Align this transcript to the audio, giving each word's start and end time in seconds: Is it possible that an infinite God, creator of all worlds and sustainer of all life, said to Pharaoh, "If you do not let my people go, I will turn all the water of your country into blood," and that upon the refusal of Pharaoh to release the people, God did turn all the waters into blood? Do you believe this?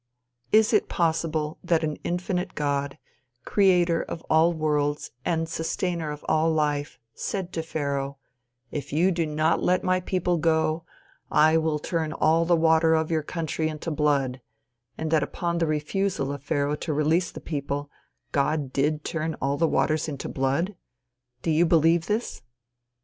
Is 0.51 0.73
it 0.73 0.89
possible 0.89 1.59
that 1.63 1.83
an 1.83 1.95
infinite 2.03 2.55
God, 2.55 2.97
creator 3.45 4.01
of 4.01 4.25
all 4.31 4.51
worlds 4.51 5.11
and 5.23 5.47
sustainer 5.47 6.09
of 6.09 6.25
all 6.27 6.51
life, 6.51 6.97
said 7.13 7.53
to 7.53 7.61
Pharaoh, 7.61 8.17
"If 8.71 8.91
you 8.91 9.11
do 9.11 9.27
not 9.27 9.61
let 9.61 9.83
my 9.83 9.99
people 9.99 10.39
go, 10.39 10.85
I 11.29 11.55
will 11.57 11.77
turn 11.77 12.13
all 12.13 12.45
the 12.45 12.55
water 12.55 12.95
of 12.95 13.11
your 13.11 13.21
country 13.21 13.69
into 13.69 13.91
blood," 13.91 14.41
and 14.97 15.11
that 15.11 15.21
upon 15.21 15.59
the 15.59 15.67
refusal 15.67 16.31
of 16.33 16.41
Pharaoh 16.41 16.73
to 16.77 16.93
release 16.93 17.29
the 17.29 17.39
people, 17.39 17.91
God 18.31 18.73
did 18.73 19.03
turn 19.03 19.35
all 19.39 19.55
the 19.55 19.67
waters 19.67 20.07
into 20.07 20.27
blood? 20.27 20.75
Do 21.43 21.51
you 21.51 21.63
believe 21.67 22.07
this? 22.07 22.41